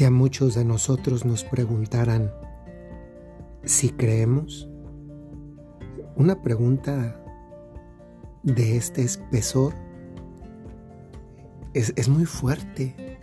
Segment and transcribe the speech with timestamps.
[0.00, 2.32] Si a muchos de nosotros nos preguntaran
[3.64, 4.66] si creemos,
[6.16, 7.22] una pregunta
[8.42, 9.74] de este espesor
[11.74, 13.18] es, es, muy fuerte.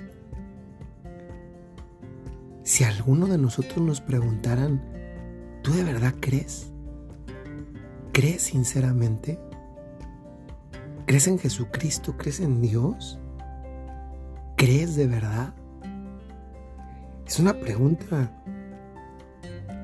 [2.61, 4.79] Si alguno de nosotros nos preguntaran,
[5.63, 6.71] ¿tú de verdad crees?
[8.13, 9.39] ¿Crees sinceramente?
[11.07, 12.15] ¿Crees en Jesucristo?
[12.17, 13.17] ¿Crees en Dios?
[14.57, 15.55] ¿Crees de verdad?
[17.27, 18.31] Es una pregunta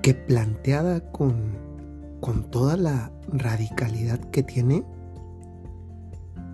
[0.02, 1.58] que planteada con,
[2.22, 4.86] con toda la radicalidad que tiene,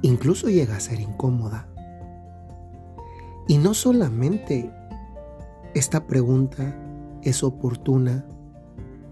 [0.02, 1.68] incluso llega a ser incómoda.
[3.48, 4.72] Y no solamente
[5.76, 6.76] esta pregunta
[7.22, 8.26] es oportuna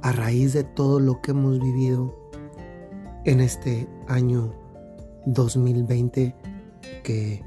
[0.01, 2.15] a raíz de todo lo que hemos vivido
[3.25, 4.51] en este año
[5.27, 6.35] 2020
[7.03, 7.43] que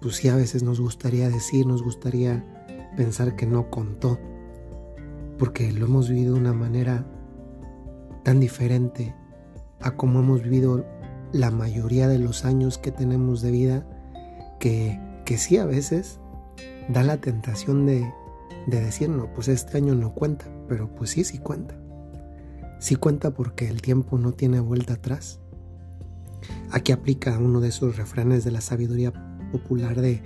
[0.00, 2.55] pues sí a veces nos gustaría decir, nos gustaría
[2.96, 4.18] pensar que no contó,
[5.38, 7.06] porque lo hemos vivido de una manera
[8.24, 9.14] tan diferente
[9.80, 10.84] a como hemos vivido
[11.32, 13.86] la mayoría de los años que tenemos de vida,
[14.58, 16.18] que, que sí a veces
[16.88, 18.10] da la tentación de,
[18.66, 21.76] de decir, no, pues este año no cuenta, pero pues sí, sí cuenta.
[22.78, 25.40] Sí cuenta porque el tiempo no tiene vuelta atrás.
[26.70, 29.12] Aquí aplica uno de esos refranes de la sabiduría
[29.50, 30.22] popular de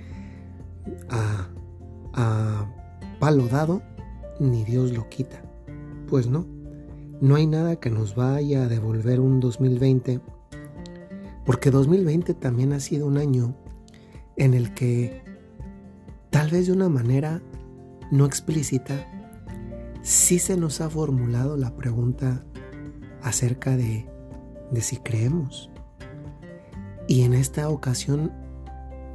[1.09, 1.47] a,
[2.13, 2.67] a
[3.19, 3.81] palo dado,
[4.39, 5.41] ni Dios lo quita.
[6.07, 6.45] Pues no,
[7.21, 10.19] no hay nada que nos vaya a devolver un 2020,
[11.45, 13.55] porque 2020 también ha sido un año
[14.37, 15.21] en el que
[16.29, 17.41] tal vez de una manera
[18.11, 19.07] no explícita,
[20.01, 22.43] sí se nos ha formulado la pregunta
[23.21, 24.09] acerca de,
[24.71, 25.69] de si creemos.
[27.07, 28.31] Y en esta ocasión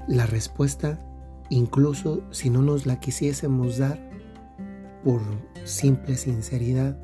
[0.08, 1.05] la respuesta,
[1.48, 3.98] incluso si no nos la quisiésemos dar
[5.04, 5.20] por
[5.64, 6.96] simple sinceridad,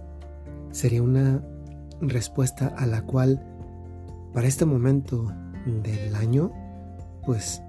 [0.70, 1.42] sería una
[2.00, 3.44] respuesta a la cual
[4.32, 5.32] para este momento
[5.66, 6.52] del año,
[7.24, 7.62] pues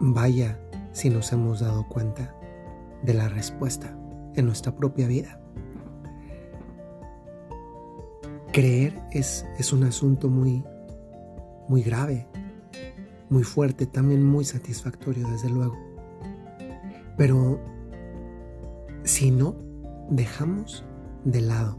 [0.00, 0.58] vaya
[0.92, 2.34] si nos hemos dado cuenta
[3.02, 3.96] de la respuesta
[4.34, 5.40] en nuestra propia vida.
[8.52, 10.64] Creer es, es un asunto muy,
[11.68, 12.28] muy grave,
[13.30, 15.76] muy fuerte, también muy satisfactorio, desde luego.
[17.16, 17.60] Pero
[19.04, 19.56] si no
[20.10, 20.84] dejamos
[21.24, 21.78] de lado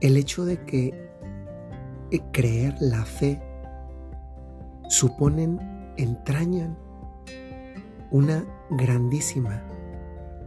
[0.00, 1.10] el hecho de que
[2.32, 3.40] creer la fe
[4.88, 5.58] suponen,
[5.96, 6.76] entrañan
[8.10, 9.62] una grandísima,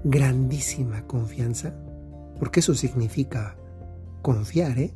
[0.04, 1.74] grandísima confianza,
[2.38, 3.58] porque eso significa
[4.22, 4.94] confiar, ¿eh?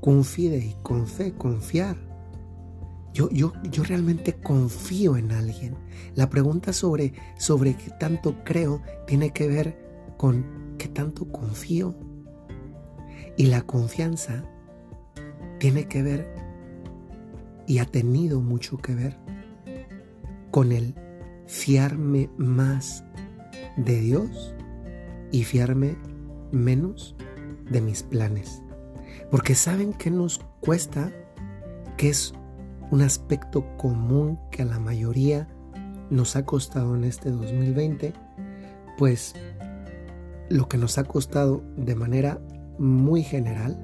[0.00, 1.96] Confide y con fe, confiar
[3.12, 5.76] yo, yo, yo realmente confío en alguien.
[6.14, 10.44] La pregunta sobre, sobre qué tanto creo tiene que ver con
[10.78, 11.94] qué tanto confío.
[13.36, 14.44] Y la confianza
[15.58, 16.34] tiene que ver
[17.66, 19.18] y ha tenido mucho que ver
[20.50, 20.94] con el
[21.46, 23.04] fiarme más
[23.76, 24.54] de Dios
[25.30, 25.96] y fiarme
[26.50, 27.16] menos
[27.70, 28.62] de mis planes.
[29.30, 31.10] Porque saben que nos cuesta,
[31.96, 32.34] que es
[32.92, 35.48] un aspecto común que a la mayoría
[36.10, 38.12] nos ha costado en este 2020,
[38.98, 39.34] pues
[40.50, 42.38] lo que nos ha costado de manera
[42.78, 43.80] muy general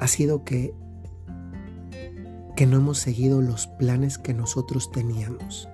[0.00, 0.74] ha sido que
[2.56, 5.68] que no hemos seguido los planes que nosotros teníamos.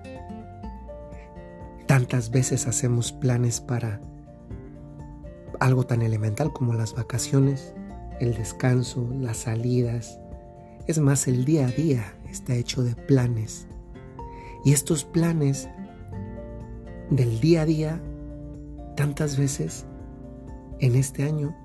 [1.87, 4.01] Tantas veces hacemos planes para
[5.59, 7.73] algo tan elemental como las vacaciones,
[8.19, 10.19] el descanso, las salidas,
[10.87, 13.67] es más, el día a día está hecho de planes.
[14.63, 15.69] Y estos planes
[17.09, 18.01] del día a día,
[18.95, 19.85] tantas veces
[20.79, 21.55] en este año,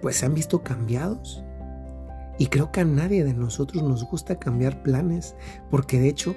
[0.00, 1.42] pues se han visto cambiados.
[2.38, 5.36] Y creo que a nadie de nosotros nos gusta cambiar planes,
[5.70, 6.34] porque de hecho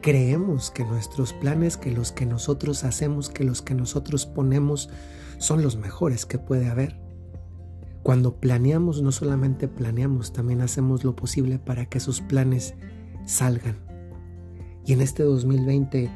[0.00, 4.90] creemos que nuestros planes, que los que nosotros hacemos, que los que nosotros ponemos,
[5.38, 7.07] son los mejores que puede haber.
[8.08, 12.72] Cuando planeamos, no solamente planeamos, también hacemos lo posible para que esos planes
[13.26, 13.76] salgan.
[14.86, 16.10] Y en este 2020,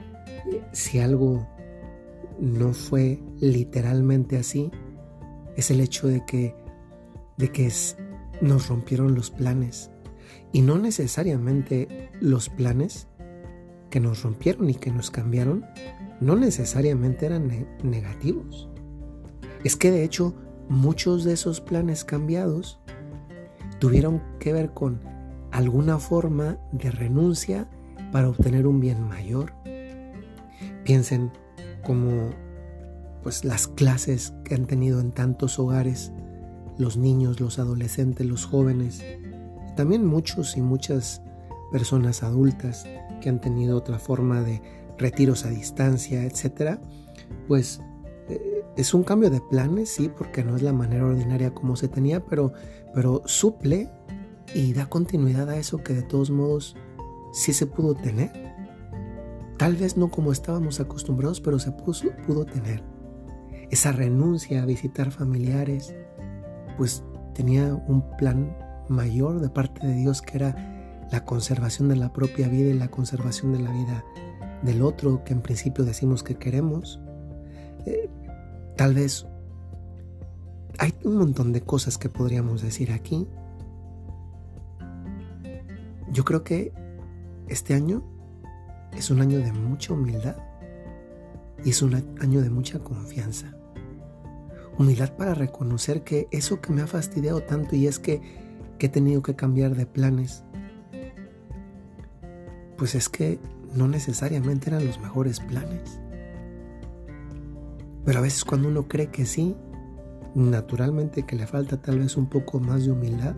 [0.73, 1.47] si algo
[2.41, 4.71] no fue literalmente así,
[5.55, 6.55] es el hecho de que,
[7.37, 7.71] de que
[8.41, 9.91] nos rompieron los planes.
[10.51, 13.07] Y no necesariamente los planes
[13.91, 15.67] que nos rompieron y que nos cambiaron,
[16.23, 18.71] no necesariamente eran negativos.
[19.63, 20.35] Es que de hecho
[20.73, 22.81] muchos de esos planes cambiados
[23.79, 25.01] tuvieron que ver con
[25.51, 27.69] alguna forma de renuncia
[28.11, 29.53] para obtener un bien mayor.
[30.83, 31.31] Piensen
[31.85, 32.31] como
[33.23, 36.11] pues las clases que han tenido en tantos hogares
[36.79, 39.05] los niños, los adolescentes, los jóvenes,
[39.77, 41.21] también muchos y muchas
[41.71, 42.87] personas adultas
[43.21, 44.63] que han tenido otra forma de
[44.97, 46.81] retiros a distancia, etcétera,
[47.47, 47.83] pues
[48.77, 52.25] es un cambio de planes, sí, porque no es la manera ordinaria como se tenía,
[52.25, 52.53] pero,
[52.95, 53.91] pero suple
[54.55, 56.77] y da continuidad a eso que de todos modos
[57.33, 58.31] sí se pudo tener.
[59.59, 62.83] Tal vez no como estábamos acostumbrados, pero se pudo tener.
[63.71, 65.95] Esa renuncia a visitar familiares,
[66.77, 67.05] pues
[67.35, 68.57] tenía un plan
[68.89, 72.89] mayor de parte de Dios que era la conservación de la propia vida y la
[72.89, 74.05] conservación de la vida
[74.63, 77.01] del otro que en principio decimos que queremos.
[77.87, 78.09] Eh,
[78.77, 79.27] tal vez
[80.79, 83.27] hay un montón de cosas que podríamos decir aquí.
[86.11, 86.73] Yo creo que
[87.49, 88.03] este año
[88.97, 90.37] es un año de mucha humildad
[91.65, 93.55] y es un año de mucha confianza.
[94.79, 98.21] Humildad para reconocer que eso que me ha fastidiado tanto y es que,
[98.79, 100.45] que he tenido que cambiar de planes,
[102.77, 103.39] pues es que
[103.75, 106.02] no necesariamente eran los mejores planes.
[108.05, 109.57] Pero a veces cuando uno cree que sí,
[110.35, 113.35] naturalmente que le falta tal vez un poco más de humildad.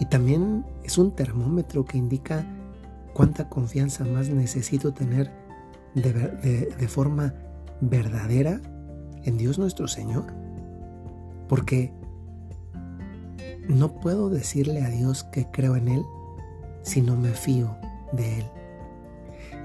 [0.00, 2.46] Y también es un termómetro que indica
[3.14, 5.30] cuánta confianza más necesito tener
[5.94, 7.34] de, forma
[7.80, 8.60] verdadera
[9.24, 10.26] en Dios nuestro Señor.
[11.48, 11.92] Porque
[13.68, 16.02] no puedo decirle a Dios que creo en Él
[16.82, 17.76] si no me fío
[18.12, 18.44] de Él.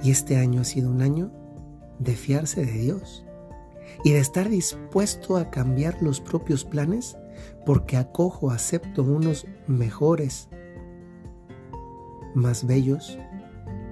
[0.04, 1.32] Y este año ha sido un año
[2.00, 3.24] de fiarse de Dios
[4.04, 7.18] y de estar dispuesto a cambiar los propios planes
[7.66, 10.50] porque acojo, acepto unos mejores,
[12.36, 13.18] más bellos,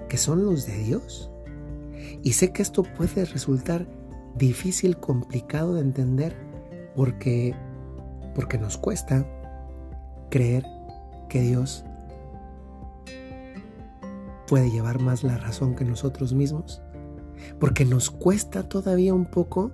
[0.08, 1.30] que son los de Dios.
[2.22, 3.86] Y sé que esto puede resultar
[4.36, 6.36] difícil, complicado de entender
[6.94, 7.54] porque
[8.34, 9.26] porque nos cuesta
[10.30, 10.64] creer
[11.28, 11.84] que Dios
[14.46, 16.82] puede llevar más la razón que nosotros mismos,
[17.58, 19.72] porque nos cuesta todavía un poco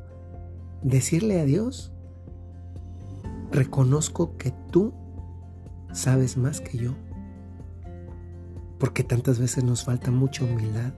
[0.83, 1.93] decirle a Dios,
[3.51, 4.93] reconozco que tú
[5.93, 6.95] sabes más que yo,
[8.79, 10.93] porque tantas veces nos falta mucha humildad.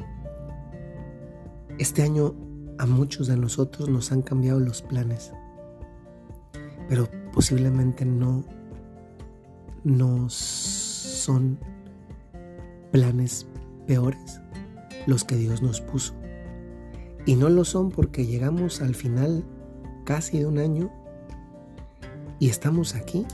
[1.79, 2.35] Este año
[2.79, 5.33] a muchos de nosotros nos han cambiado los planes,
[6.89, 8.45] pero posiblemente no,
[9.85, 11.59] no son
[12.91, 13.47] planes
[13.87, 14.41] peores
[15.07, 16.15] los que Dios nos puso.
[17.27, 19.45] Y no lo son porque llegamos al final
[20.11, 20.91] casi de un año
[22.41, 23.25] y estamos aquí.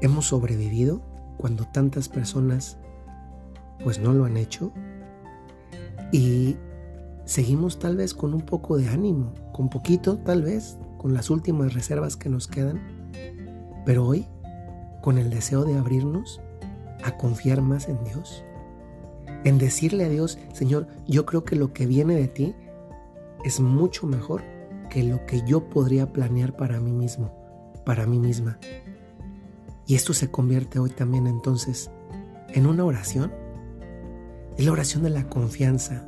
[0.00, 1.02] Hemos sobrevivido
[1.36, 2.78] cuando tantas personas
[3.82, 4.70] pues no lo han hecho
[6.12, 6.56] y
[7.24, 11.74] seguimos tal vez con un poco de ánimo, con poquito tal vez, con las últimas
[11.74, 12.80] reservas que nos quedan,
[13.84, 14.28] pero hoy
[15.02, 16.40] con el deseo de abrirnos
[17.02, 18.44] a confiar más en Dios
[19.42, 22.54] en decirle a Dios, Señor, yo creo que lo que viene de ti
[23.44, 24.59] es mucho mejor
[24.90, 27.32] que lo que yo podría planear para mí mismo,
[27.86, 28.58] para mí misma.
[29.86, 31.90] Y esto se convierte hoy también entonces
[32.48, 33.32] en una oración.
[34.58, 36.04] Es la oración de la confianza,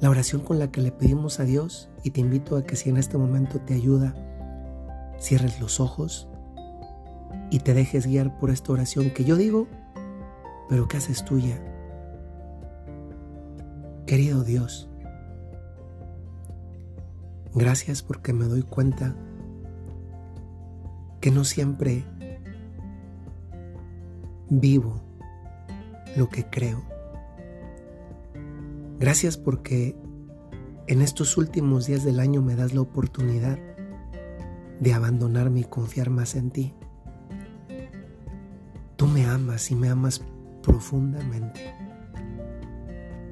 [0.00, 2.90] la oración con la que le pedimos a Dios y te invito a que si
[2.90, 4.16] en este momento te ayuda,
[5.20, 6.28] cierres los ojos
[7.50, 9.68] y te dejes guiar por esta oración que yo digo,
[10.68, 11.62] pero que haces tuya
[14.12, 14.90] Querido Dios,
[17.54, 19.14] gracias porque me doy cuenta
[21.20, 22.04] que no siempre
[24.50, 25.00] vivo
[26.16, 26.82] lo que creo.
[28.98, 29.96] Gracias porque
[30.86, 33.58] en estos últimos días del año me das la oportunidad
[34.80, 36.74] de abandonarme y confiar más en ti.
[38.96, 40.22] Tú me amas y me amas
[40.62, 41.74] profundamente.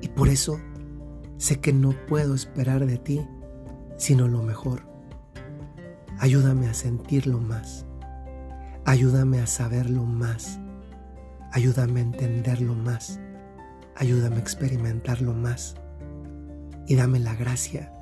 [0.00, 0.58] Y por eso
[1.36, 3.26] sé que no puedo esperar de ti
[4.00, 4.80] sino lo mejor.
[6.19, 7.85] Ayúdame a sentirlo más.
[8.87, 10.59] Ayúdame a saberlo más.
[11.52, 13.21] Ayúdame a entenderlo más.
[13.95, 15.75] Ayúdame a experimentarlo más.
[16.87, 17.92] Y dame la gracia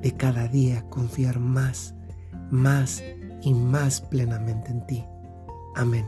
[0.00, 1.96] de cada día confiar más,
[2.52, 3.02] más
[3.42, 5.04] y más plenamente en ti.
[5.74, 6.06] Amén.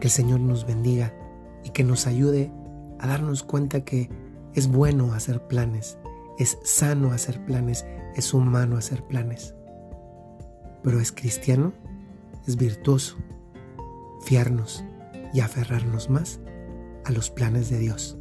[0.00, 1.12] Que el Señor nos bendiga
[1.64, 2.50] y que nos ayude
[2.98, 4.08] a darnos cuenta que
[4.54, 5.98] es bueno hacer planes,
[6.42, 9.54] es sano hacer planes, es humano hacer planes.
[10.82, 11.72] Pero es cristiano,
[12.46, 13.16] es virtuoso
[14.24, 14.84] fiarnos
[15.32, 16.40] y aferrarnos más
[17.04, 18.18] a los planes de Dios.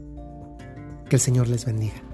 [1.09, 2.10] Que el Señor les bendiga.